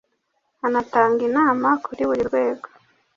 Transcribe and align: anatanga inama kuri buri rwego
anatanga 0.65 1.21
inama 1.29 1.67
kuri 1.83 2.01
buri 2.09 2.21
rwego 2.29 2.67